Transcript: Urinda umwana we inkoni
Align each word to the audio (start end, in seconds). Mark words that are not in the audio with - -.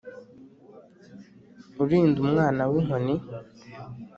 Urinda 1.83 2.17
umwana 2.25 2.61
we 2.71 2.75
inkoni 2.81 3.15